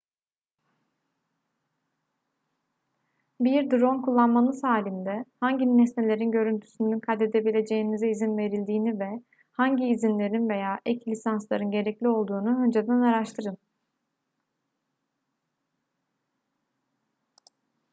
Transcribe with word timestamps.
bir 3.41 3.69
drone 3.71 4.01
kullanmanız 4.01 4.63
halinde 4.63 5.25
hangi 5.39 5.77
nesnelerin 5.77 6.31
görüntüsünü 6.31 7.01
kaydedebileceğinize 7.01 8.09
izin 8.09 8.37
verildiğini 8.37 8.99
ve 8.99 9.23
hangi 9.51 9.85
izinlerin 9.87 10.49
veya 10.49 10.79
ek 10.85 11.11
lisansların 11.11 11.71
gerekli 11.71 12.07
olduğunu 12.07 12.65
önceden 12.67 13.01
araştırın 13.01 13.57